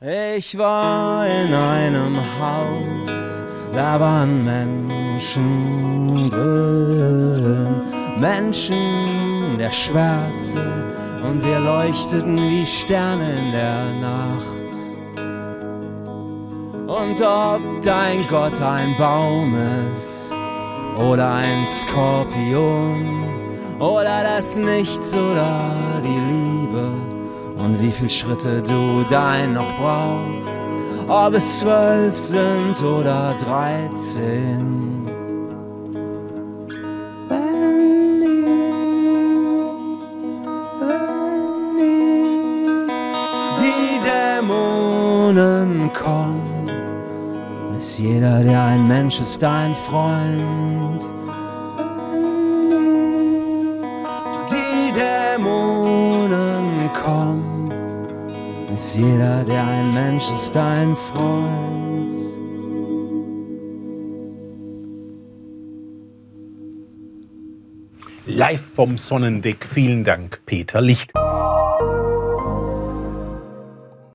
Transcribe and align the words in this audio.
Ich 0.00 0.56
war 0.56 1.26
in 1.26 1.52
einem 1.52 2.18
Haus, 2.38 3.44
da 3.74 3.98
waren 3.98 4.44
Menschen 4.44 6.30
drin, 6.30 7.82
Menschen 8.16 9.58
der 9.58 9.72
Schwärze, 9.72 10.84
und 11.24 11.44
wir 11.44 11.58
leuchteten 11.58 12.36
wie 12.36 12.64
Sterne 12.64 13.28
in 13.40 13.50
der 13.50 13.92
Nacht. 14.00 14.72
Und 16.86 17.20
ob 17.20 17.82
dein 17.82 18.24
Gott 18.28 18.60
ein 18.60 18.94
Baum 18.96 19.56
ist 19.92 20.32
oder 20.96 21.28
ein 21.28 21.66
Skorpion 21.66 23.24
oder 23.80 24.22
das 24.22 24.56
Nichts 24.56 25.16
oder 25.16 25.72
die 26.04 26.20
Liebe 26.20 27.17
und 27.58 27.80
wie 27.80 27.90
viel 27.90 28.10
Schritte 28.10 28.62
du 28.62 29.04
dein 29.08 29.54
noch 29.54 29.72
brauchst, 29.76 30.68
ob 31.08 31.34
es 31.34 31.60
zwölf 31.60 32.16
sind 32.16 32.82
oder 32.82 33.34
dreizehn. 33.34 34.86
Dämonen 44.38 45.92
kommen, 45.92 46.70
ist 47.76 47.98
jeder, 47.98 48.42
der 48.42 48.62
ein 48.62 48.86
Mensch 48.86 49.20
ist, 49.20 49.42
dein 49.42 49.74
Freund. 49.74 51.02
Ist 58.74 58.96
jeder, 58.96 59.44
der 59.44 59.66
ein 59.66 59.94
Mensch 59.94 60.30
ist, 60.30 60.54
dein 60.54 60.94
Freund. 60.96 62.14
Live 68.26 68.74
vom 68.74 68.98
Sonnendeck. 68.98 69.64
Vielen 69.64 70.04
Dank, 70.04 70.40
Peter 70.44 70.80
Licht. 70.80 71.12